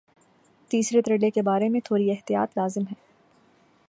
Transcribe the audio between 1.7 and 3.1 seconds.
تھوڑی احتیاط لازم ہے۔